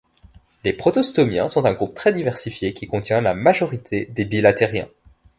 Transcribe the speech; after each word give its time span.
Les 0.63 0.73
protostomiens 0.73 1.47
sont 1.47 1.65
un 1.65 1.73
groupe 1.73 1.93
très 1.93 2.11
diversifié 2.11 2.73
qui 2.73 2.87
contient 2.87 3.21
la 3.21 3.35
majorité 3.35 4.05
des 4.05 4.25
bilateriens. 4.25 4.89